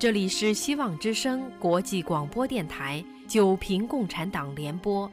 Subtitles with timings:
[0.00, 5.06] 这里是希望之声国际广播电台《九平共产党联播》，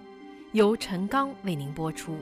[0.54, 2.18] 由陈刚为您播出。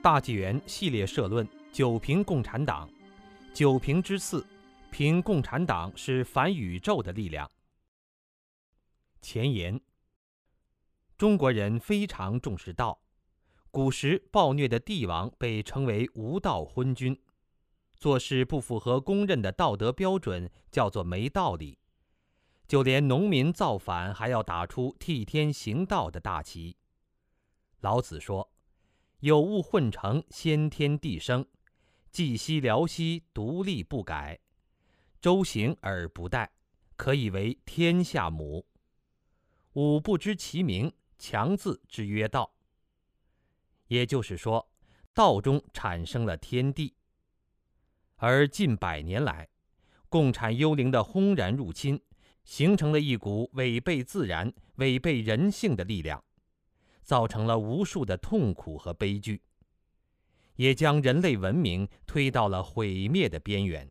[0.00, 2.88] 大纪元系列社论：九平共产党，
[3.52, 4.46] 九平之四，
[4.92, 7.50] 凭共产党是反宇宙的力量。
[9.20, 9.80] 前言：
[11.18, 13.01] 中国人非常重视道。
[13.72, 17.18] 古时暴虐的帝王被称为无道昏君，
[17.96, 21.78] 做事不符合公认的道德标准，叫做没道理。
[22.68, 26.76] 就连农民造反，还要打出替天行道的大旗。
[27.80, 28.52] 老子说
[29.20, 31.42] ：“有物混成，先天地生；
[32.12, 34.38] 寂兮寥兮，独立不改。
[35.18, 36.46] 周行而不殆，
[36.96, 38.66] 可以为天下母。
[39.72, 42.52] 吾不知其名，强字之曰道。”
[43.92, 44.70] 也就是说，
[45.12, 46.94] 道中产生了天地。
[48.16, 49.46] 而近百年来，
[50.08, 52.00] 共产幽灵的轰然入侵，
[52.42, 56.24] 形成了一股违背自然、违背人性的力量，
[57.02, 59.42] 造成了无数的痛苦和悲剧，
[60.56, 63.90] 也将人类文明推到了毁灭的边缘。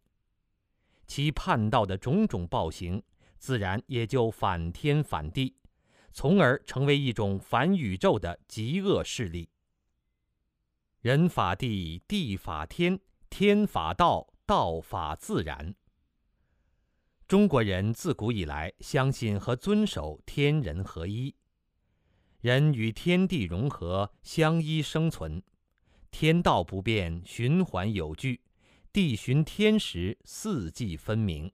[1.05, 3.03] 其叛道的种种暴行，
[3.37, 5.55] 自然也就反天反地，
[6.11, 9.47] 从而成为一种反宇宙的极恶势力。
[11.01, 15.73] 人法地，地法天，天法道，道法自然。
[17.27, 21.33] 中国人自古以来相信和遵守天人合一，
[22.41, 25.41] 人与天地融合，相依生存，
[26.11, 28.39] 天道不变，循环有据；
[28.93, 31.51] 地循天时，四季分明。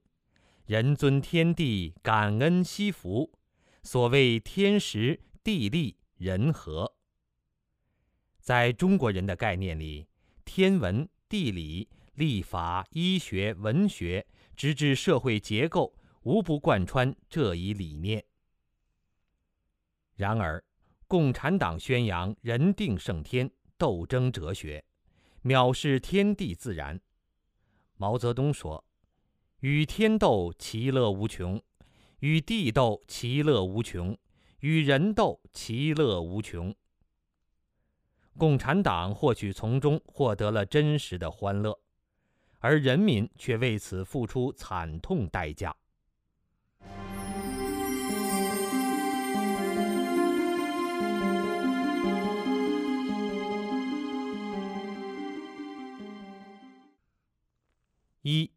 [0.66, 3.32] 人尊天地，感恩惜福，
[3.82, 6.87] 所谓天时地利人和。
[8.48, 10.06] 在中国人的概念里，
[10.46, 14.26] 天文、地理、历法、医学、文学，
[14.56, 18.24] 直至社会结构，无不贯穿这一理念。
[20.16, 20.64] 然而，
[21.06, 24.82] 共产党宣扬人定胜天斗争哲学，
[25.44, 26.98] 藐视天地自然。
[27.98, 28.82] 毛泽东说
[29.60, 31.60] ：“与天斗，其乐无穷；
[32.20, 34.16] 与地斗，其乐无穷；
[34.60, 36.74] 与人斗，其乐无穷。”
[38.38, 41.76] 共产党或许从中获得了真实的欢乐，
[42.60, 45.74] 而人民却为此付出惨痛代价。
[58.22, 58.52] 一，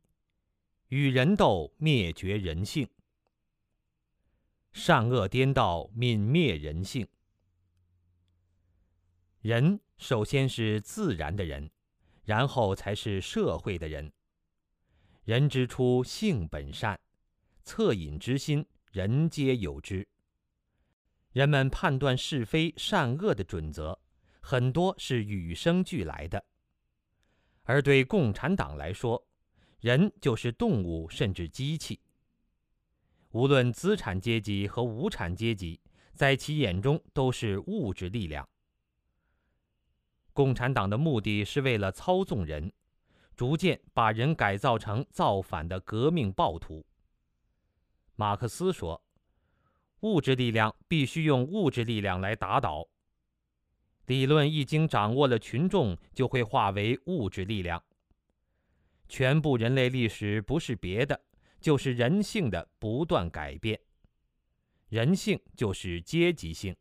[0.89, 2.85] 与人斗，灭绝人性；
[4.73, 7.07] 善恶颠倒，泯灭人性。
[9.41, 11.67] 人首先是自然的人，
[12.23, 14.13] 然后才是社会的人。
[15.23, 16.99] 人之初，性本善，
[17.65, 20.07] 恻隐之心，人皆有之。
[21.31, 23.99] 人们判断是非善恶的准则，
[24.41, 26.45] 很多是与生俱来的。
[27.63, 29.25] 而对共产党来说，
[29.79, 31.99] 人就是动物，甚至机器。
[33.31, 35.79] 无论资产阶级和无产阶级，
[36.13, 38.47] 在其眼中都是物质力量。
[40.33, 42.71] 共产党的目的是为了操纵人，
[43.35, 46.85] 逐渐把人改造成造反的革命暴徒。
[48.15, 49.03] 马克思说
[50.01, 52.87] ：“物质力量必须用物质力量来打倒。
[54.05, 57.81] 理论一经掌握了群众，就会化为物质力量。
[59.07, 61.21] 全部人类历史不是别的，
[61.59, 63.79] 就是人性的不断改变。
[64.89, 66.75] 人性就是阶级性。”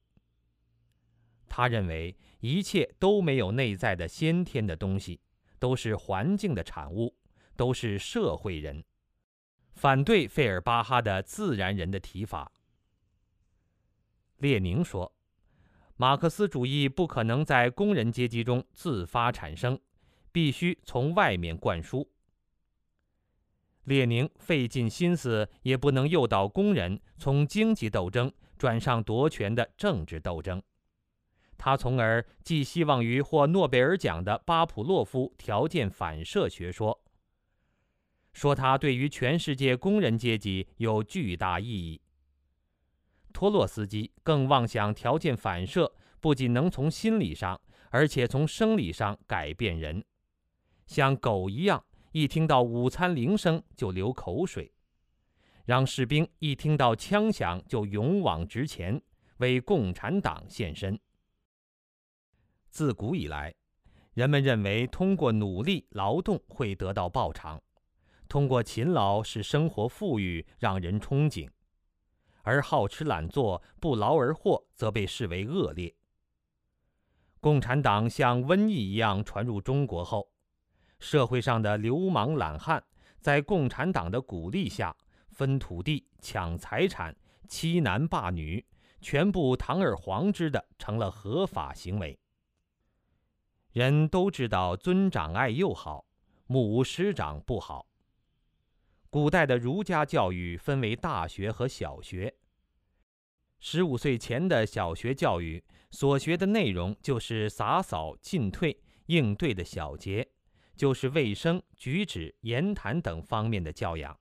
[1.48, 5.20] 他认为一切都没有内在的先天的东西，
[5.58, 7.14] 都是环境的产物，
[7.56, 8.82] 都是社会人。
[9.74, 12.50] 反对费尔巴哈的自然人的提法。
[14.38, 15.12] 列宁说
[15.96, 19.78] ：“马克思主义不可能在工人阶级中自发产生，
[20.32, 22.10] 必须从外面灌输。”
[23.84, 30.62] 列宁费尽心思也不能诱导工人从经济斗争转上夺权的政治斗争。
[31.60, 36.98] 他从而寄希望于获诺贝尔奖的巴甫洛夫条件反射学说，
[38.32, 42.00] 说他对于全世界工人阶级有巨大意义。
[43.34, 47.60] 托洛斯基更妄想条件反射不仅能从心理上，
[47.90, 50.02] 而且从生理上改变人，
[50.86, 54.72] 像狗一样，一听到午餐铃声就流口水，
[55.66, 58.98] 让士兵一听到枪响就勇往直前，
[59.36, 60.98] 为共产党献身。
[62.70, 63.52] 自古以来，
[64.14, 67.60] 人们认为通过努力劳动会得到报偿，
[68.28, 71.48] 通过勤劳使生活富裕，让人憧憬；
[72.42, 75.92] 而好吃懒做、不劳而获则被视为恶劣。
[77.40, 80.30] 共产党像瘟疫一样传入中国后，
[81.00, 82.84] 社会上的流氓懒汉
[83.18, 84.94] 在共产党的鼓励下，
[85.30, 87.16] 分土地、抢财产、
[87.48, 88.64] 欺男霸女，
[89.00, 92.19] 全部堂而皇之的成了合法行为。
[93.72, 96.04] 人都知道尊长爱幼好，
[96.46, 97.86] 目无师长不好。
[99.08, 102.34] 古代的儒家教育分为大学和小学。
[103.60, 108.76] 十五岁前的小学教育所学的内容就是洒扫、进退、
[109.06, 110.28] 应对的小节，
[110.74, 114.18] 就是卫生、举止、言谈等方面的教养。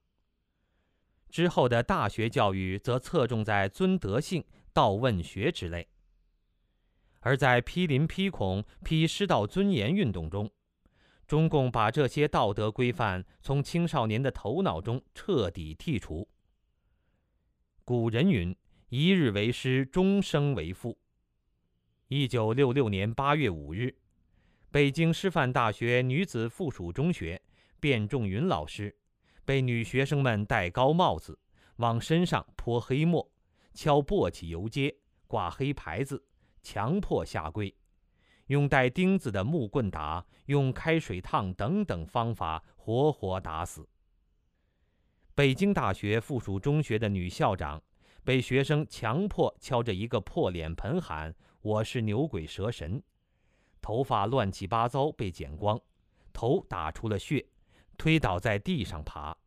[1.31, 4.43] 之后的大学教育则侧重在尊德性、
[4.73, 5.87] 道问学之类。
[7.21, 10.49] 而在批林批孔、批师道尊严运动中，
[11.27, 16.27] 中共把这些道德规范从青少年的头脑中彻底剔除。
[17.83, 18.55] 古人云
[18.89, 20.97] ：“一日为师，终生为父。”
[22.07, 23.95] 一九六六年八月五日，
[24.71, 27.41] 北京师范大学女子附属中学
[27.79, 28.95] 卞仲云老师
[29.45, 31.37] 被女学生们戴高帽子，
[31.75, 33.31] 往身上泼黑墨，
[33.73, 34.95] 敲簸箕游街，
[35.27, 36.23] 挂黑牌子。
[36.61, 37.75] 强迫下跪，
[38.47, 43.87] 用带钉子的木棍打，用开水烫等等方法活活打死。
[45.35, 47.81] 北京大学附属中学的女校长
[48.23, 53.01] 被学生强迫敲着一个破脸盆喊：“我是牛鬼蛇神。”
[53.81, 55.79] 头发乱七八糟被剪光，
[56.33, 57.47] 头打出了血，
[57.97, 59.37] 推倒在地上爬。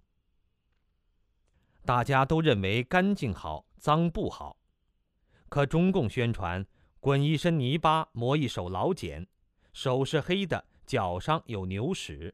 [1.85, 4.57] 大家都认为干净好，脏不好，
[5.51, 6.65] 可中共宣传。
[7.03, 9.27] 滚一身泥巴，磨一手老茧，
[9.73, 12.33] 手是黑的，脚上有牛屎，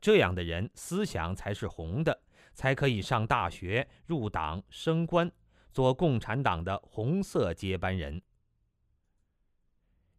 [0.00, 2.22] 这样的人思想才是红的，
[2.54, 5.30] 才可以上大学、入党、升官，
[5.70, 8.22] 做共产党的红色接班人。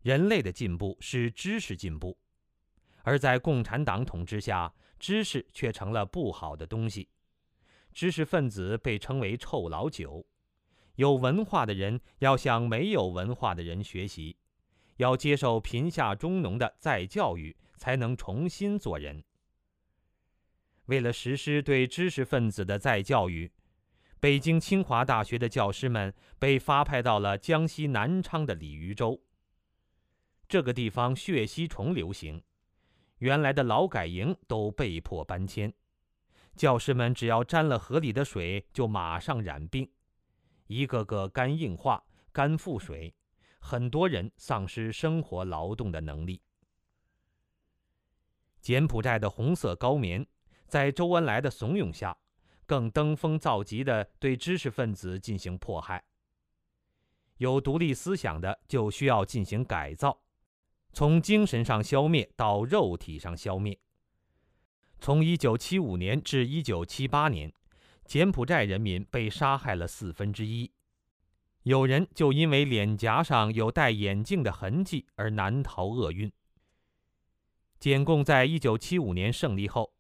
[0.04, 2.16] 人类的进步是知识进步，
[3.02, 7.10] 而在共产党统治下，知识却成了不好的东西，
[7.92, 10.24] 知识分子被称为臭老九。
[10.96, 14.38] 有文化的人要向没有文化的人学习，
[14.98, 19.24] 要接受贫下中农的再教育，才能重新做人。
[20.86, 23.52] 为了实施对知识分子的再教育，
[24.20, 29.22] 北京清华大学的教师们被发派到了江西南昌的鲤鱼洲。
[30.48, 32.42] 这个地方血吸虫流行，
[33.18, 35.74] 原来的劳改营都被迫搬迁，
[36.56, 39.90] 教师们只要沾了河里的水，就马上染病。
[40.68, 43.14] 一个个肝硬化、肝腹水，
[43.60, 46.42] 很多人丧失生活劳动的能力。
[48.62, 50.26] 柬埔寨的红色高棉，
[50.68, 52.18] 在周恩来的怂恿下，
[52.66, 56.04] 更登峰造极地对知识分子进行迫害。
[57.38, 60.24] 有独立思想的就需要进行改造，
[60.94, 63.78] 从精神上消灭到肉体上消灭。
[65.00, 67.54] 从1975年至1978年。
[68.06, 70.72] 柬埔寨人民被杀害了四分之一，
[71.64, 76.32] 有人就因为脸颊上有戴眼镜的痕迹而难逃厄运。
[77.80, 79.92] 柬共在一九七五年胜利后，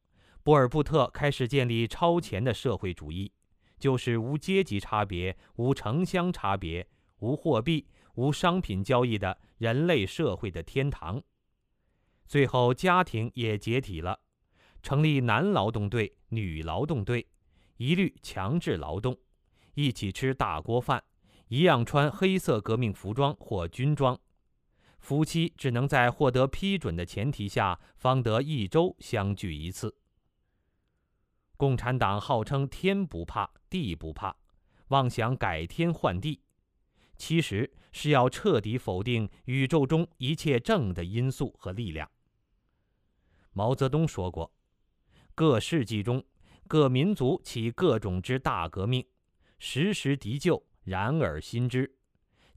[0.44, 3.32] 波尔布特开始建立超前的社会主义，
[3.80, 6.88] 就是无阶级差别、无城乡差别、
[7.20, 11.22] 无货币、无商品交易的人类社会的天堂。
[12.28, 14.20] 最后，家庭也解体了，
[14.84, 17.28] 成立男劳动队、女劳动队。
[17.78, 19.18] 一律强制劳动，
[19.74, 21.04] 一起吃大锅饭，
[21.50, 24.18] 一样穿黑色革命服装或军装，
[25.00, 29.98] 夫妻只能在获得批准的前提下，方得一周相聚一次。
[31.58, 34.36] 共产党号称天不怕地不怕，
[34.88, 36.42] 妄想改天换地，
[37.18, 42.10] 其实是要彻底否定宇宙中一切正的因素和力量。
[43.52, 44.54] 毛泽东说过，
[45.34, 46.24] 各世纪中。
[46.68, 49.06] 各民族起各种之大革命，
[49.60, 51.96] 时时敌旧，然而新之，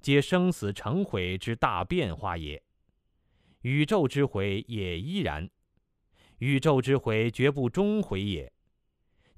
[0.00, 2.62] 皆生死成毁之大变化也。
[3.62, 5.50] 宇宙之毁也依然，
[6.38, 8.53] 宇宙之毁绝不终毁也。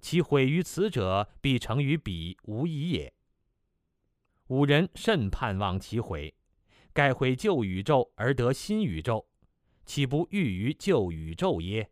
[0.00, 3.12] 其毁于此者，必成于彼无疑也。
[4.47, 6.35] 吾人甚盼望其毁，
[6.93, 9.27] 盖毁旧宇宙而得新宇宙，
[9.85, 11.91] 岂不欲于旧宇宙耶？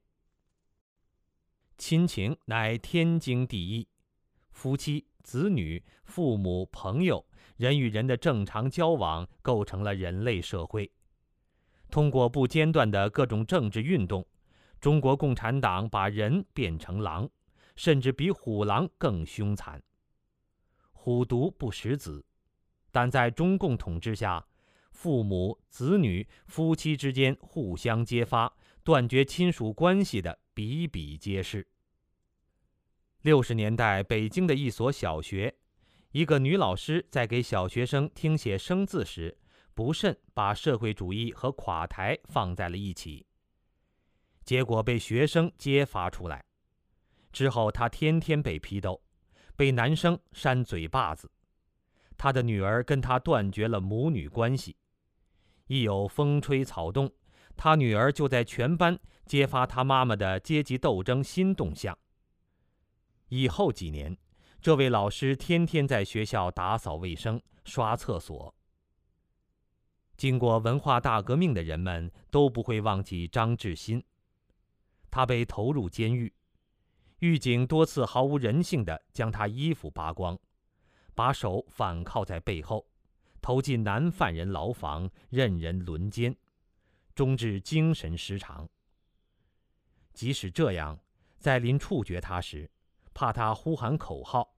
[1.78, 3.88] 亲情乃天经地义，
[4.50, 7.24] 夫妻、子女、父母、朋友，
[7.56, 10.90] 人与人的正常交往，构成了人类社会。
[11.88, 14.26] 通过不间断的各种政治运动，
[14.80, 17.30] 中国共产党把人变成狼，
[17.76, 19.80] 甚至比虎狼更凶残。
[20.90, 22.26] 虎毒不食子，
[22.90, 24.44] 但在中共统治下，
[24.90, 31.64] 父母、子女、夫妻之间互相揭发、断绝亲属关系的比比皆是。
[33.20, 35.54] 六十年代，北京的一所小学，
[36.10, 39.38] 一个女老师在给小学生听写生字时。
[39.72, 43.24] 不慎把社会主义和垮台放在了一起，
[44.44, 46.44] 结果被学生揭发出来。
[47.30, 49.00] 之后，她天天被批斗，
[49.54, 51.30] 被男生扇嘴巴子。
[52.16, 54.76] 她的女儿跟她断绝了母女关系。
[55.68, 57.08] 一有风吹草动，
[57.58, 58.96] 他女儿就在全班
[59.26, 61.98] 揭发他妈妈的阶级斗争新动向。
[63.28, 64.16] 以后几年，
[64.62, 68.54] 这位老师天天在学校打扫卫生、刷厕所。
[70.16, 74.02] 经过文化大革命的人们都不会忘记张志新。
[75.10, 76.32] 他被投入监狱，
[77.18, 80.38] 狱警多次毫无人性地将他衣服扒光，
[81.14, 82.86] 把手反铐在背后，
[83.40, 86.36] 投进男犯人牢房，任人轮奸，
[87.18, 88.68] 终至精神失常。
[90.14, 90.96] 即使这样，
[91.40, 92.70] 在临处决他时，
[93.12, 94.54] 怕他呼喊口号，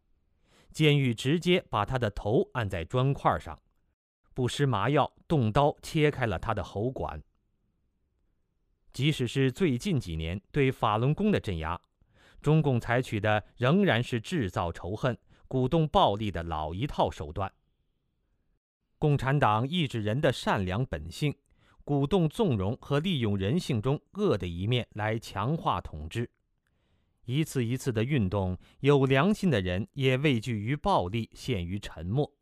[0.71, 3.59] 监狱直接把他的头按在砖块上。
[4.35, 7.23] 不施麻药，动刀切开了他的喉管。
[8.93, 11.81] 即使是最近几年对法轮功的镇压，
[12.43, 15.17] 中共采取的仍然是制造仇恨、
[15.49, 17.50] 鼓动暴力的老一套手段。
[18.99, 21.35] 共产党抑制人的善良本性，
[21.91, 26.31] 鼓动纵容和利用人性中恶的一面来强化统治。
[27.25, 32.33] 一次一次的运动，有良心的人也畏惧于暴力，陷于沉默。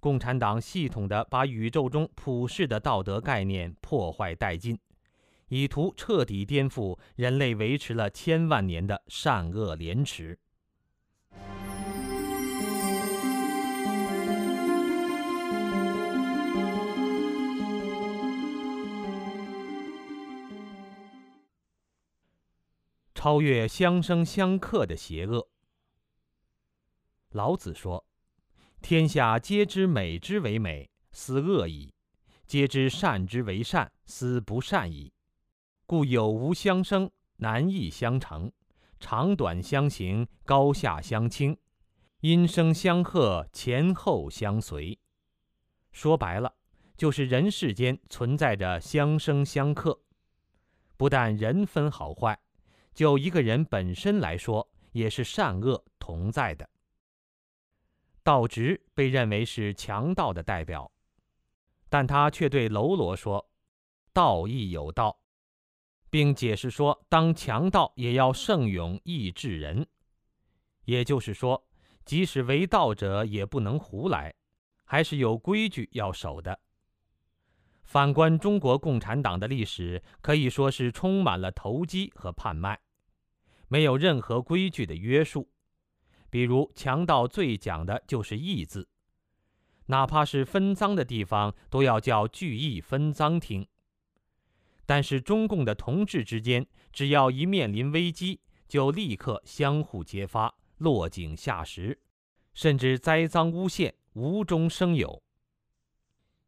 [0.00, 4.78] 共产党系统地把宇宙中普世的道德概念破坏殆尽，
[5.48, 10.38] 以图彻底颠覆人类维持了千万年的善恶廉耻。
[23.22, 25.48] 超越相生相克的邪恶。
[27.30, 28.04] 老子说。
[28.80, 31.92] 天下皆知美之为美，斯恶已；
[32.48, 35.12] 皆知善之为善，斯不善已。
[35.86, 38.50] 故有无相生，难易相成；
[38.98, 41.54] 长短相形，高下相倾；
[42.22, 44.98] 因声相和，前后相随。
[45.92, 46.52] 说白了，
[46.96, 50.02] 就是人世间存在着相生相克。
[50.96, 52.36] 不但人分好坏，
[52.94, 56.68] 就一个人本身来说，也是善恶同在的。
[58.22, 60.92] 道直被认为是强盗的代表，
[61.88, 63.50] 但他却对喽罗说
[64.12, 65.20] ：“道亦有道，
[66.08, 69.86] 并解释说，当强盗也要胜勇义治人。
[70.84, 71.66] 也就是说，
[72.04, 74.34] 即使为道者也不能胡来，
[74.84, 76.60] 还是有规矩要守的。
[77.82, 82.80] 反观中国共产党的历史，可以说是充满了投机和叛卖，
[83.68, 85.48] 没有任何规矩的约束。”
[86.30, 88.88] 比如强盗最讲的就是义字，
[89.86, 93.66] 哪怕是分赃的地方都要叫聚义分赃厅。
[94.86, 102.00] 但是中共的同志之间，只要一面临危机，就立刻相互揭发、落井下石，
[102.54, 105.22] 甚至栽赃诬陷，无中生有。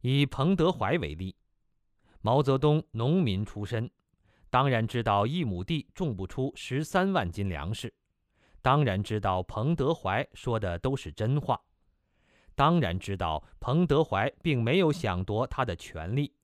[0.06, 1.34] 以彭德怀为例，
[2.20, 3.90] 毛泽东农民出身，
[4.50, 7.90] 当然知道一亩地种不出十三万斤粮食。
[8.61, 11.58] 当然知道彭德怀说的都是真话，
[12.54, 16.34] 当然知道彭德怀并没有想夺他的权利。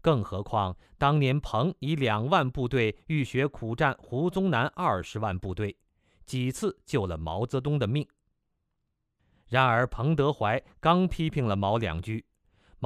[0.00, 5.76] 更何况当年彭以两万部队浴血苦战胡宗南二十万部队，
[6.24, 8.04] 几次救了毛泽东的命。
[9.46, 12.26] 然而彭德怀刚批评了毛两句，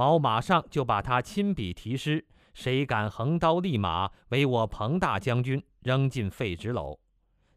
[0.01, 6.97] 毛马上就把他亲笔题诗：“谁敢横刀立马为我彭大将军扔进废纸篓。”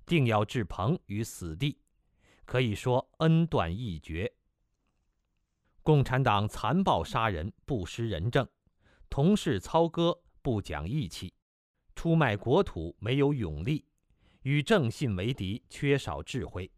[0.04, 1.78] 定要置彭于死地，
[2.44, 4.30] 可以说恩断义绝。
[5.82, 8.44] 共产党残暴杀人，不施仁政；
[9.08, 11.32] 同事操戈，不讲义气；
[11.94, 13.86] 出卖国土，没有勇力；
[14.42, 16.70] 与正信为敌，缺少智慧；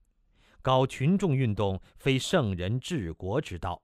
[0.63, 3.83] 搞群众运动，非圣人治国之道。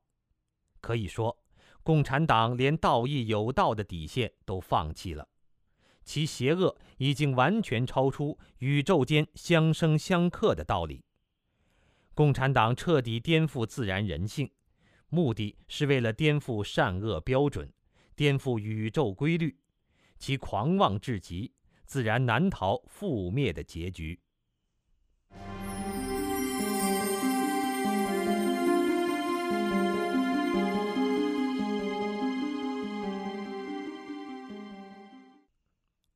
[0.80, 1.36] 可以说，
[1.82, 5.28] 共产党连道义有道的底线都放弃了。
[6.04, 11.04] 其邪恶已经完全超出宇宙间相生相克的道理。
[12.14, 14.50] 共产党彻底颠覆自然人性，
[15.08, 17.72] 目的是为了颠覆善恶标准，
[18.14, 19.56] 颠覆宇宙规律，
[20.18, 21.52] 其狂妄至极，
[21.86, 24.20] 自然难逃覆灭的结局。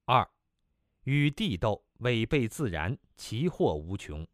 [0.09, 0.31] 二，
[1.03, 4.25] 与地斗，违背自然，其祸无穷。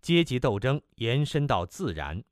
[0.00, 2.22] 阶级斗争延伸到自然。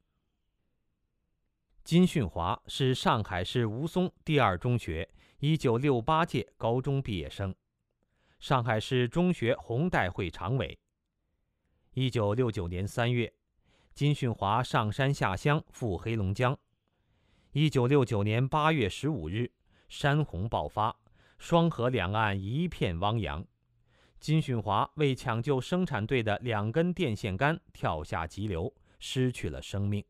[1.82, 5.10] 金训华是上海市吴淞第二中学
[5.40, 7.52] 一九六八届高中毕业生，
[8.38, 10.78] 上海市中学红代会常委。
[11.94, 13.34] 一九六九年三月，
[13.96, 16.56] 金训华上山下乡赴黑龙江。
[17.50, 19.50] 一九六九年八月十五日，
[19.88, 20.96] 山洪爆发。
[21.38, 23.46] 双河两岸一片汪洋，
[24.18, 30.04] 金训华为抢救生产队的两根电线杆跳下急流，失去了生命。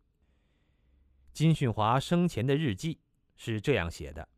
[1.33, 3.01] 金训华生前的日记
[3.37, 4.29] 是这样写的：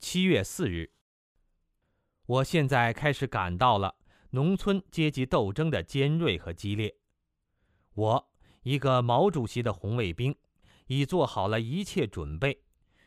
[0.00, 0.90] 七月四日，
[2.24, 3.94] 我现在开始感到了
[4.30, 6.96] 农村阶级斗争的尖锐和激烈。
[7.94, 10.34] 我一个毛主席的红卫兵，
[10.86, 12.62] 已做好了一切准备。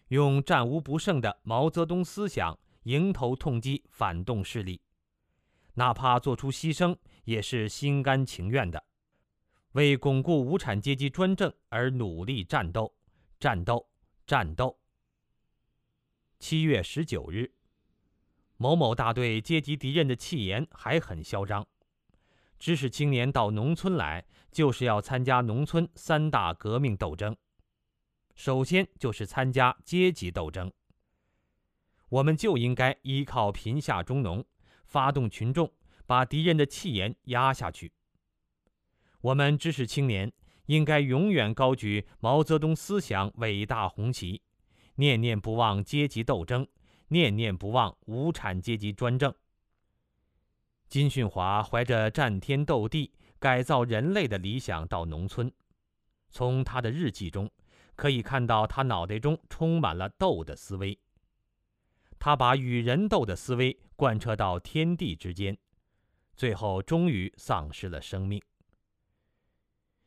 [0.09, 4.81] 用战无不胜的毛泽东思想迎头痛击反动势力，
[5.75, 8.83] 哪怕做出牺牲，也是心甘情愿的。
[9.73, 12.95] 为巩固无产阶级专政而努力战斗，
[13.39, 13.87] 战斗，
[14.25, 14.79] 战斗。
[16.39, 17.51] 七月十九日，
[18.57, 21.63] 某某大队阶级敌人的气焰还很嚣张。
[22.57, 27.37] 知识青年到农村来，就是要参加农村三大革命斗争。
[28.39, 30.71] 首先就是参加阶级斗争，
[32.07, 34.45] 我们就应该依靠贫下中农，
[34.85, 35.69] 发动群众，
[36.05, 37.91] 把敌人的气焰压下去。
[39.19, 40.31] 我们知识青年
[40.67, 44.41] 应该永远高举毛泽东思想伟大红旗，
[44.95, 46.65] 念念不忘阶级斗争，
[47.09, 49.35] 念念不忘无产阶级专政。
[50.87, 55.51] 金训华怀着战天斗地、改造人类的理想到农村，
[56.29, 57.51] 从他的日记中。
[57.99, 60.97] 可以看到，他脑袋中充满了斗的思维。
[62.17, 65.57] 他把与人斗的思维贯彻到天地之间，
[66.33, 68.41] 最后终于丧失了生命。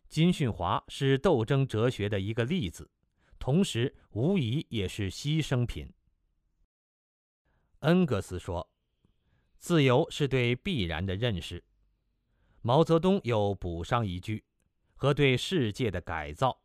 [0.09, 2.91] 金训华是斗争哲学的一个例子，
[3.39, 5.93] 同时无疑也是牺牲品。
[7.81, 8.71] 恩格斯说
[9.59, 11.63] ：“自由是对必然的认识。”
[12.63, 14.43] 毛泽东又补上一句
[14.97, 16.59] ：“和对世界的改造。”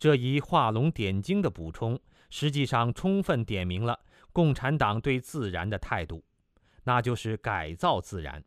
[0.00, 4.00] 这一画龙点睛的补充，实际上充分点明了
[4.32, 6.24] 共产党对自然的态度，
[6.84, 8.42] 那就是改造自然。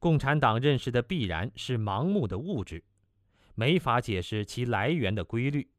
[0.00, 2.82] 共产党认识的必然是盲目的物质，
[3.54, 5.70] 没法解释其来源的规律，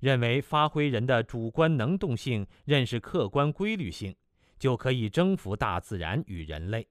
[0.00, 4.16] 认为发挥人的主观能动性，认识客观规律性，
[4.58, 6.88] 就可以征服大自然与人类。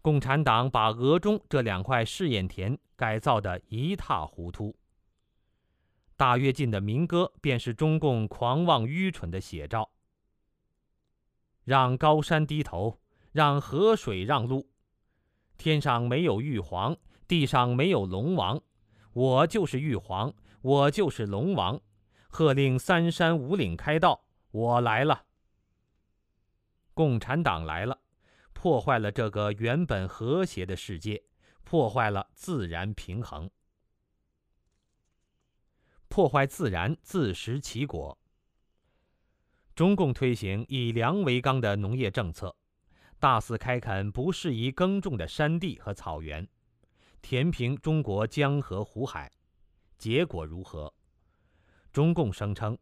[0.00, 4.74] 共产党把俄中这两块试验田改造得一塌糊涂。
[6.16, 9.90] 大跃进的民歌便是中共狂妄愚蠢的写照。
[11.64, 13.00] 让高山低头，
[13.32, 14.70] 让河水让路，
[15.56, 16.96] 天上没有玉皇，
[17.26, 18.60] 地上没有龙王，
[19.12, 21.80] 我就是玉皇，我就是龙王，
[22.28, 25.24] 喝令三山五岭开道，我来了。
[26.92, 27.98] 共产党来了，
[28.52, 31.24] 破坏了这个原本和谐的世界，
[31.64, 33.50] 破坏了自然平衡。
[36.14, 38.16] 破坏自然，自食其果。
[39.74, 42.54] 中共推行以粮为纲的农业政策，
[43.18, 46.46] 大肆开垦不适宜耕种的山地和草原，
[47.20, 49.28] 填平中国江河湖海，
[49.98, 50.94] 结果如何？
[51.92, 52.78] 中共声称，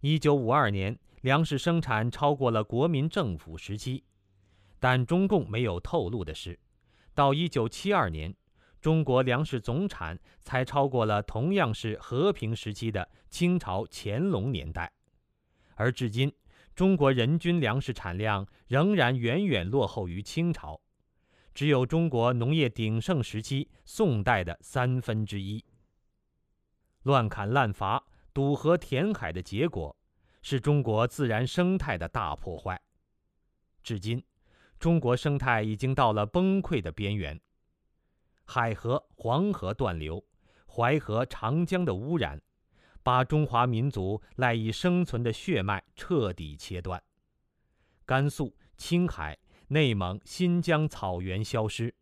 [0.00, 4.02] 一九五二年粮食生产超过了国民政府时期，
[4.78, 6.58] 但中共没有透露的是，
[7.14, 8.34] 到一九七二年。
[8.80, 14.90] 中国粮食总产才超过了同样是和平时期的清朝乾隆年代，
[15.74, 16.32] 而至今，
[16.74, 20.80] 中国人均粮食产量仍然远远落后于清朝，
[21.52, 25.62] 只有中国农业鼎盛时期宋代的三分之一。
[27.02, 29.94] 乱砍滥伐、堵河填海的结果，
[30.40, 32.80] 是中国自然生态的大破坏。
[33.82, 34.24] 至今，
[34.78, 37.38] 中国生态已经到了崩溃的边缘。
[38.52, 40.20] 海河、黄河断流，
[40.66, 42.42] 淮河、长江的污染，
[43.00, 47.00] 把中华民族赖以生存的血脉彻底切断。
[48.04, 51.94] 甘肃、青海、内蒙、新疆草原消失，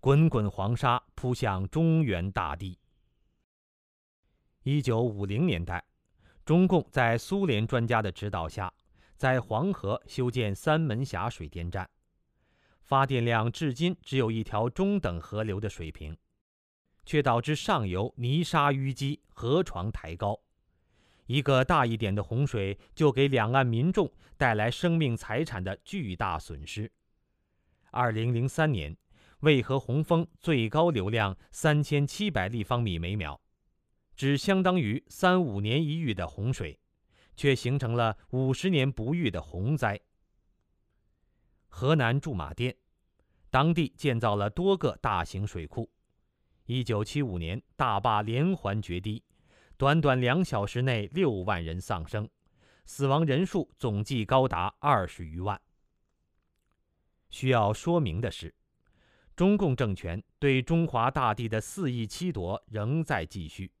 [0.00, 2.78] 滚滚黄沙扑向中原大地。
[4.62, 5.84] 一九五零年代，
[6.42, 8.72] 中共在苏联专家的指导下，
[9.18, 11.86] 在黄河修建三门峡水电站，
[12.82, 16.16] 发电量至今只有一条中等河流的水平，
[17.04, 20.38] 却导致上游泥沙淤积，河床抬高。
[21.26, 26.90] 一个大一点的洪水就给两岸民众带来生命财产的巨大损失。
[27.90, 28.96] 二零零三年，
[29.40, 33.40] 渭河洪峰最高流量三千七百立方米每秒。
[34.14, 36.78] 只相当于三五年一遇的洪水，
[37.34, 39.98] 却形成了五十年不遇的洪灾。
[41.74, 42.76] 河南驻马店，
[43.50, 45.90] 当地建造了多个大型水库。
[46.66, 49.20] 一九七五年，大坝连环决堤，
[49.78, 52.28] 短短两小时内六万人丧生，
[52.84, 55.60] 死亡人数总计高达二十余万。
[57.30, 58.54] 需要说明的是，
[59.34, 63.72] 中共政权对中华大地的肆意欺夺仍在继续。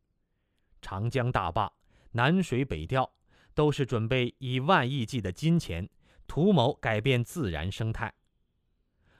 [0.80, 1.70] 长江大坝、
[2.12, 3.08] 南水北调，
[3.54, 5.88] 都是准备以万亿计的金钱，
[6.32, 8.10] 图谋改变自然生态。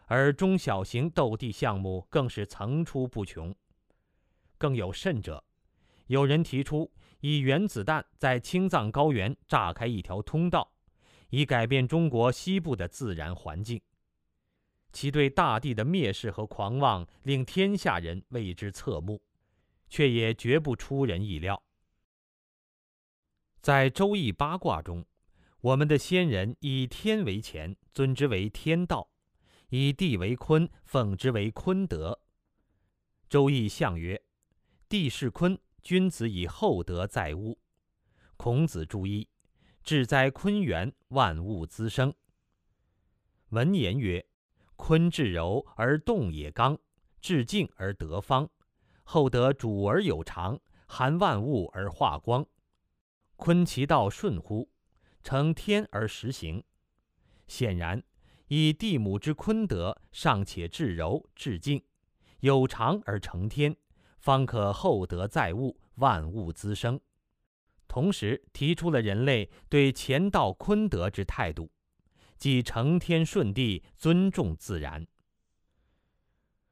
[0.07, 3.55] 而中小型斗地项目更是层出不穷。
[4.57, 5.45] 更有甚者，
[6.07, 10.73] 有人提出以原子弹在青藏高原炸开一条通道，
[11.29, 13.79] 以改变中国西部的自然环境。
[14.91, 19.21] 其对大地的蔑视和狂妄，令天下人为之侧目。
[19.91, 21.63] 却也绝不出人意料。
[23.61, 25.05] 在《周易》八卦中，
[25.63, 29.09] 我们的先人以天为乾，尊之为天道；
[29.69, 32.11] 以地为坤，奉之为坤德。
[33.29, 34.21] 《周易》象曰
[34.91, 37.61] ：“地势坤，君子以厚德载物。”
[38.37, 39.29] 孔子注一
[39.85, 42.13] ：“志在坤元，万物滋生。”
[43.51, 44.27] 文言曰
[44.75, 46.77] ：“坤至柔而动也刚，
[47.21, 48.51] 至静而得方。”
[49.05, 52.45] 厚德主而有常，含万物而化光。
[53.37, 54.72] 坤其道顺乎？
[55.23, 56.63] 成天而实行。
[57.47, 58.03] 显然，
[58.49, 61.83] 以地母之坤德，尚且至柔至静，
[62.41, 63.77] 有常而成天，
[64.19, 67.01] 方可厚德载物，万物滋生。
[67.89, 71.71] 同时，提出了人类对乾道坤德之态度，
[72.39, 75.07] 即成天顺地，尊重自然。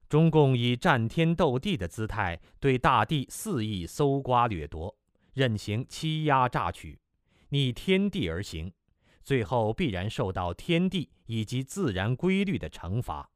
[0.08, 4.96] 中共以战天斗地的姿态对大地肆意搜刮掠夺，
[5.34, 6.98] 任行欺压榨取，
[7.50, 8.72] 逆天地而行，
[9.22, 13.30] 最后必然受到天地以及自然规律的惩罚。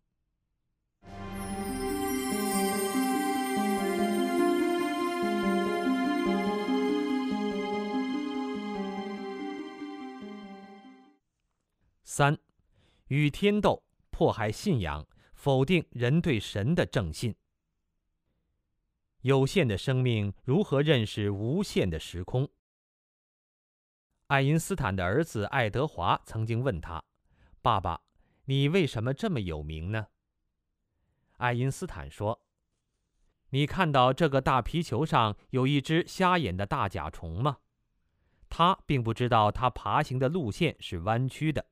[12.03, 12.39] 三，
[13.09, 15.07] 与天斗，迫害信仰。
[15.35, 17.35] 否定人对神的正信。
[19.21, 22.49] 有限的生命如何认识无限的时空？
[24.29, 27.05] 爱因斯坦的儿子爱德华曾经问他
[27.61, 28.01] ：“爸爸，
[28.47, 30.07] 你为什么这么有名呢？”
[31.37, 32.47] 爱因斯坦说
[33.51, 37.59] ：“你看到这个大皮球上有一只瞎眼的大甲虫吗？
[38.49, 41.67] 他并不知道它爬行的路线是弯曲的，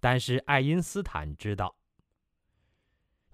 [0.00, 1.76] 但是爱因斯坦知道。”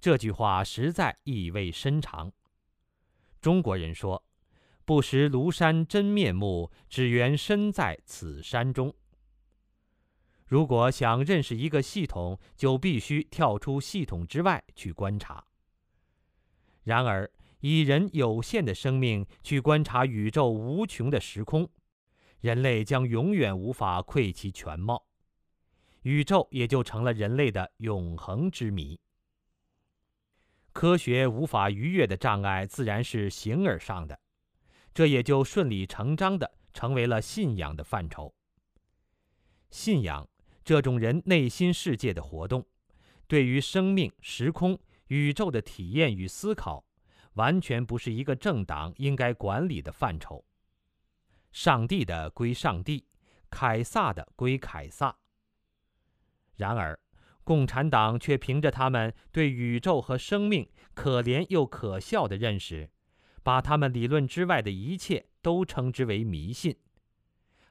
[0.00, 2.32] 这句话实在意味深长。
[3.40, 4.24] 中国人说
[4.88, 8.94] ：“不识庐山真面目，只缘身在此山中。”
[10.48, 15.44] 如果想认识一个系统，就必须跳出系统之外去观察。
[16.84, 21.68] 然而，以人有限的生命去观察宇宙无穷的时空，
[22.40, 25.04] 人类将永远无法窥其全貌，
[26.00, 28.98] 宇宙也就成了人类的永恒之谜。
[30.72, 34.18] 科学无法逾越的障碍，自然是形而上的，
[34.98, 38.34] 这也就顺理成章的成为了信仰的范畴。
[39.70, 40.28] 信仰
[40.64, 42.66] 这种人内心世界的活动，
[43.28, 46.84] 对于生命、时空、宇宙的体验与思考，
[47.34, 50.44] 完全不是一个政党应该管理的范畴。
[51.52, 53.06] 上帝的归上帝，
[53.48, 55.16] 凯撒的归凯撒。
[56.56, 56.98] 然而。
[57.44, 62.90] 共产党却凭着他们对宇宙和生命可怜又可笑的认识，
[63.42, 66.76] 把他们理论之外的一切都称之为迷信，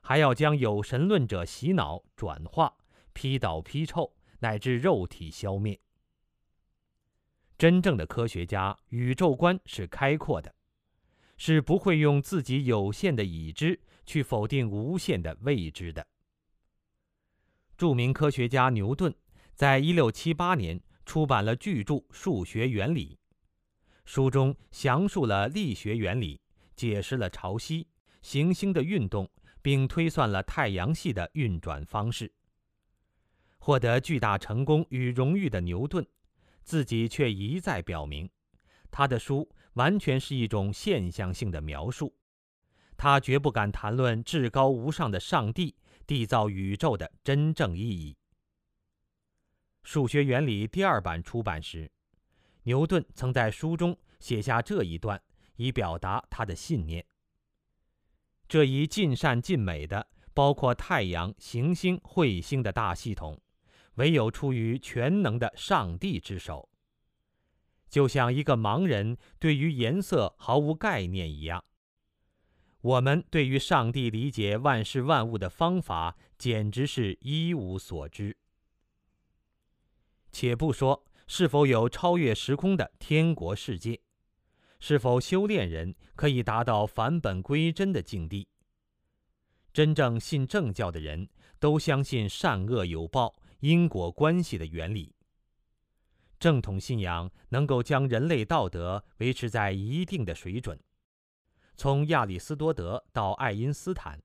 [0.01, 2.75] 还要将有神论者洗脑、转化、
[3.13, 5.79] 批倒、批臭，乃至肉体消灭。
[7.57, 10.53] 真正的科学家，宇宙观是开阔的，
[11.37, 16.05] 是不会用自己有限的已知去否定无限的未知的。
[17.77, 19.13] 著名科学家牛顿。
[19.57, 23.17] 在一六七八年出版了巨著《数学原理》，
[24.07, 26.39] 书中详述了力学原理，
[26.77, 27.85] 解释了潮汐、
[28.21, 29.29] 行星的运动，
[29.61, 32.31] 并推算了太阳系的运转方式。
[33.59, 36.07] 获得巨大成功与荣誉的牛顿，
[36.63, 38.29] 自己却一再表明，
[38.89, 42.15] 他的书完全是一种现象性的描述，
[42.95, 45.75] 他绝不敢谈论至高无上的上帝
[46.07, 48.15] 缔造宇宙的真正意义。
[49.83, 51.91] 数学原理第二版出版时，
[52.67, 55.23] 牛顿曾在书中写下这一段，
[55.55, 57.05] 以表达他的信念：
[58.45, 63.41] 这一尽善尽美的、包括太阳、行星、彗星的大系统。
[63.95, 66.69] 唯有出于全能的上帝之手，
[67.89, 71.63] 就像一个盲人对于颜色毫无概念一样，
[72.81, 78.37] 我们对于上帝理解万事万物的方法，简直是一无所知。
[80.31, 83.99] 且不说是否有超越时空的天国世界，
[84.79, 88.47] 是否修炼人可以达到返本归真的境地，
[89.71, 93.35] 真正信正教的人都相信善恶有报。
[93.61, 95.15] 因果关系的原理。
[96.39, 100.79] 正统信仰能够将人类道德维持在一定的水准。
[101.75, 104.21] 从亚里士多德到爱因斯坦，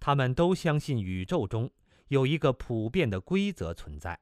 [0.00, 1.70] 他们都相信宇宙中
[2.08, 4.18] 有一个普遍的规则存在。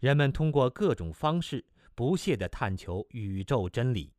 [0.00, 4.14] 人们通过各种方式不懈地探求宇宙真理。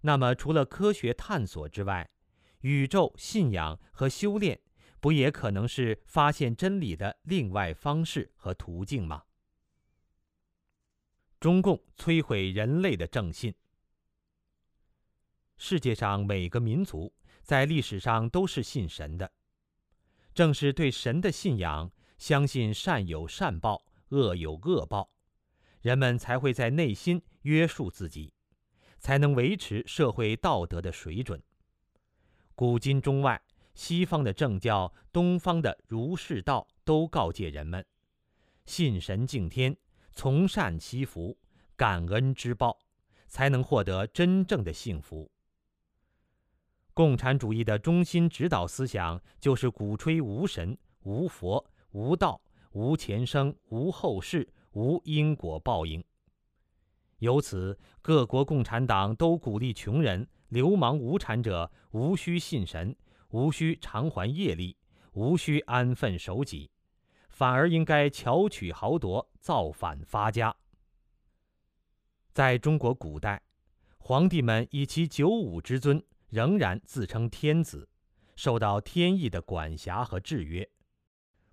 [0.00, 2.10] 那么，除了科学探索之外，
[2.60, 4.60] 宇宙信仰和修炼。
[5.00, 9.22] 不也可能是发现真理的另外方式和途径吗？
[11.38, 13.54] 中共摧毁人类的正信。
[15.56, 19.30] 世界上每个民族在历史上都是信神的，
[20.34, 25.10] 正是对神的信仰，相信善有善报，恶有恶报，
[25.80, 28.32] 人们才会在内心约束自己，
[28.98, 31.42] 才能维持社会道德的水准。
[32.54, 33.42] 古今中外。
[33.74, 37.86] 西方的政教，东方的儒释道，都告诫人们：
[38.64, 39.76] 信神敬天，
[40.10, 41.38] 从善祈福，
[41.76, 42.76] 感恩知报，
[43.28, 45.30] 才能获得真正的幸福。
[46.92, 56.02] 共产主义的中心指导思想就是鼓吹无神、无佛、无道、无前生、无后世、无因果报应。
[57.18, 62.96] 由此，各国共产党都鼓励穷人、流氓、无产者无需信神。
[63.30, 64.74] 无需偿还业力，
[65.12, 66.70] 无需安分守己，
[67.28, 70.56] 反而应该巧取豪夺，造反发家。
[72.32, 73.42] 在中国古代，
[73.98, 77.86] 皇帝们以其九五之尊，仍然自称天子，
[78.34, 80.66] 受到天意的管辖和制约，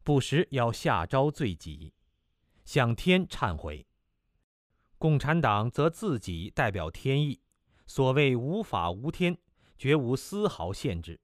[0.06, 1.92] 不时要下诏罪己，
[2.64, 3.88] 向天忏悔。
[5.00, 7.42] 共产党则自己代表天意，
[7.88, 9.36] 所谓无法无天，
[9.80, 11.20] 绝无丝毫限制。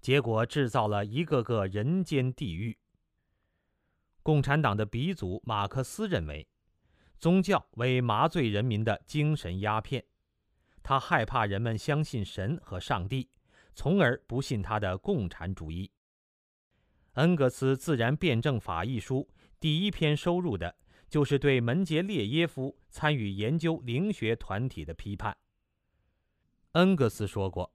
[0.00, 2.78] 结果制造了一个个人间地狱。
[4.22, 6.46] 共产党的鼻祖马克思认为，
[7.18, 10.04] 宗教为麻醉人民的精神鸦片，
[10.84, 13.28] 他害怕人们相信神和上帝，
[13.74, 15.90] 从而不信他的共产主义。
[17.14, 19.28] 恩格斯《自然辩证法》一书
[19.60, 20.76] 第一篇收入的
[21.08, 25.36] 就是对门捷列耶夫参与研究灵学团体的批判。
[26.72, 27.72] 恩格斯说过。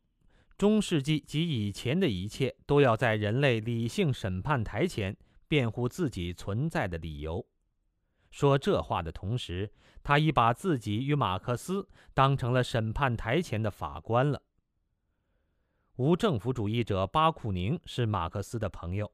[0.57, 5.15] 中世纪及以前的一切，都要在人类理性审判台前
[5.47, 7.47] 辩护自己存在的理由。
[8.29, 9.71] 说这话的同时，
[10.03, 14.43] 他已把自己与马克思当成了审判台前的法官了。
[15.95, 19.09] 无政府主义者巴库宁是马克思的朋友，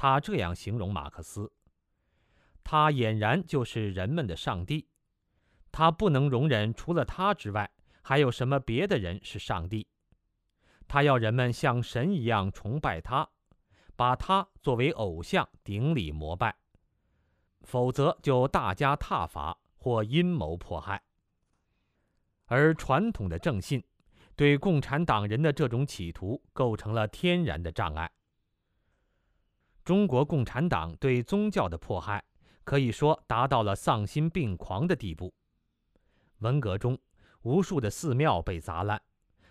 [0.00, 1.50] 他这样形容马克思：
[2.62, 4.86] 他俨然就是人们的上帝，
[5.72, 7.68] 他不能容忍除了他之外
[8.00, 9.88] 还有什么别的人是上帝。
[10.86, 13.28] 他要人们像神一样崇拜他，
[13.96, 16.54] 把他作为偶像顶礼膜拜，
[17.62, 21.02] 否则就大加挞伐或阴谋迫害。
[22.46, 23.82] 而传统的正信，
[24.36, 28.08] 对共产党人的这种企图构成了天然的障碍。
[29.88, 32.22] 中国共产党对宗教的迫害，
[32.62, 35.32] 可以说达到了丧心病狂的地步。
[36.40, 36.98] 文革中，
[37.40, 39.00] 无数的寺庙被砸烂。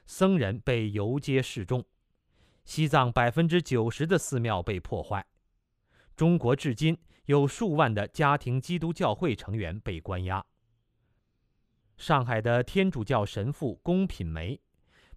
[0.05, 1.83] 僧人被游街示众，
[2.65, 5.25] 西藏百分之九十的寺庙被破坏，
[6.15, 6.95] 中国至今
[7.25, 10.45] 有数万的家庭基督教会成员被关押。
[11.97, 14.61] 上海的天主教神父龚品梅，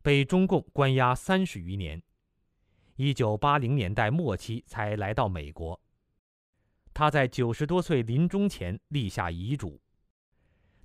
[0.00, 2.02] 被中共关押三十余年，
[3.02, 5.80] 一九八零年代末期才来到美国。
[6.92, 9.80] 他在九十多岁临终前立下遗嘱，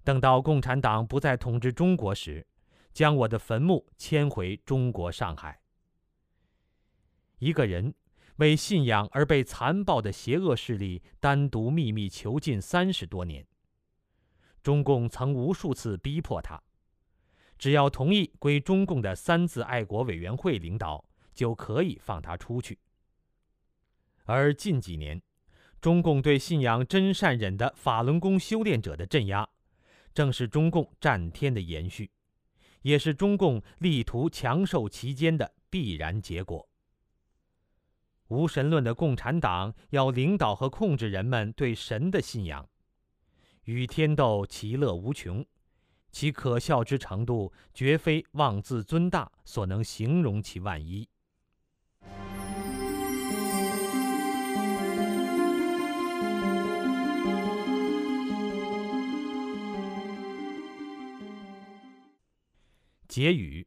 [0.01, 2.47] 等到共产党不再统治中国时。
[2.93, 5.59] 将我的坟墓迁回中国上海。
[7.39, 7.93] 一个人
[8.37, 13.45] 为信仰而被残暴的邪恶势力单独秘密囚禁三十多年。
[14.63, 16.63] 中共曾无数次逼迫他，
[17.57, 21.04] 只要同意归中共的三自爱国委员会领导，
[21.35, 22.79] 就可以放他出去。
[24.23, 25.21] 而近几年，
[25.79, 29.47] 中共对信仰真善忍的法轮功修炼者的镇压，
[30.15, 32.09] 正是中共战天的延续，
[32.81, 36.67] 也是中共力图强寿期间的必然结果。
[38.29, 42.67] 无神论的共产党要领导和控制人们对神的信仰，
[43.65, 45.45] 与天斗，其乐无穷，
[46.11, 51.07] 其可笑之程度，绝非妄自尊大所能形容其万一。
[63.15, 63.65] 结语：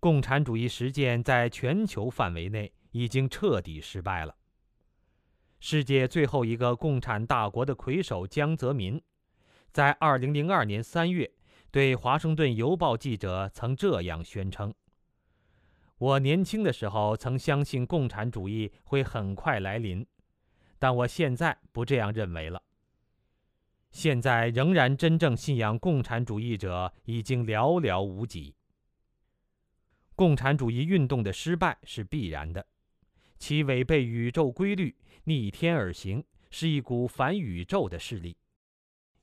[0.00, 4.34] 共产主义实践在全球范围内已经彻底失败了。
[5.60, 8.98] 世界最后一个共产大国的魁首江泽民，
[9.72, 11.30] 在二零零二年三月
[11.70, 14.72] 对《华盛顿邮报》记者曾这样宣称
[15.98, 20.06] ：“我年轻的时候曾相信共产主义会很快来临，
[20.78, 22.62] 但我现在不这样认为了。”
[23.92, 28.54] 现在仍然真正信仰共产主义者已经寥寥无几。
[30.16, 32.66] 共产主义运动的失败是必然的，
[33.38, 38.36] 其违背宇宙规律、逆天而行，是一股反宇宙的势力，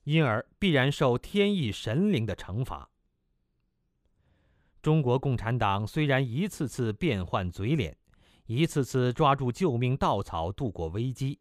[0.04, 2.88] 因而必然受天意神灵的惩罚。
[4.80, 7.96] 中国共产党虽然一次次变换嘴脸，
[8.46, 11.38] 一次次抓住救命稻草度过危机。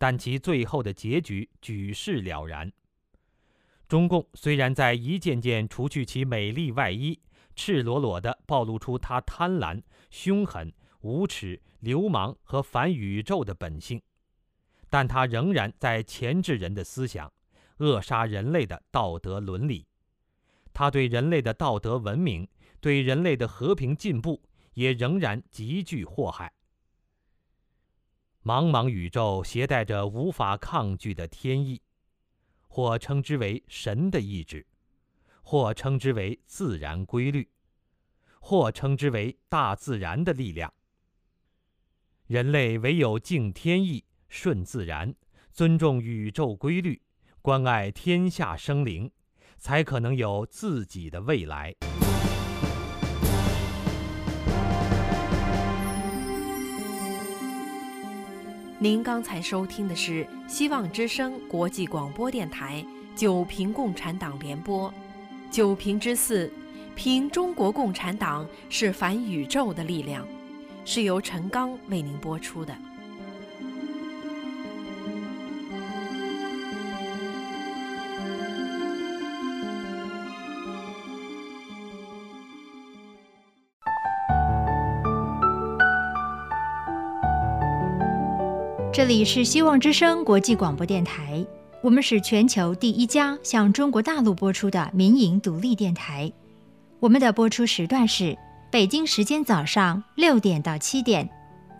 [0.00, 2.72] 但其最后的结局举世了然。
[3.86, 7.20] 中共虽然在一件件除去其美丽外衣，
[7.54, 14.00] 赤裸裸地暴露出他贪婪、凶狠、无耻、流氓和反宇宙的本性，
[14.88, 17.30] 但他仍然在钳制人的思想，
[17.76, 19.86] 扼杀人类的道德伦理。
[20.72, 22.48] 他对人类的道德文明、
[22.80, 24.40] 对人类的和平进步，
[24.72, 26.50] 也仍然极具祸害。
[28.42, 31.82] 茫茫宇宙携带着无法抗拒的天意，
[32.68, 34.66] 或称之为神的意志，
[35.42, 37.46] 或称之为自然规律，
[38.40, 40.72] 或称之为大自然的力量。
[42.28, 45.14] 人类唯有敬天意、顺自然、
[45.52, 47.02] 尊重宇宙规律、
[47.42, 49.10] 关爱天下生灵，
[49.58, 51.74] 才可能有自己的未来。
[58.82, 62.82] 您刚才收听的是希望之声国际广播电台
[63.14, 64.90] 九平共产党联播，
[65.50, 66.50] 九平之四，
[66.96, 70.26] 凭中国共产党是反宇宙的力量，
[70.86, 72.74] 是由陈刚为您播出的。
[89.00, 91.42] 这里是希望之声国际广播电台，
[91.82, 96.30] 我们是全球第一家向中国大陆播出的民营独立电台。
[96.98, 98.36] 我们的播出时段是
[98.70, 101.26] 北京时间早上六点到七点，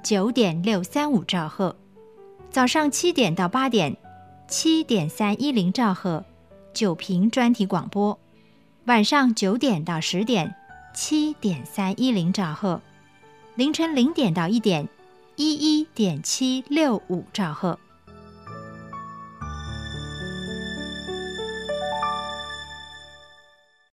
[0.03, 1.77] 九点六三五兆赫；
[2.49, 3.95] 早上七点到八点，
[4.49, 6.25] 七点三一零兆赫，
[6.73, 8.17] 九频专题广播；
[8.87, 10.55] 晚上九点到十点，
[10.95, 12.81] 七点三一零兆赫；
[13.57, 14.89] 凌晨零点到一点。
[15.43, 17.79] 一一点七六五兆赫。